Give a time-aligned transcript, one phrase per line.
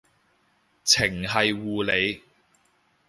[0.83, 2.23] 程繫護理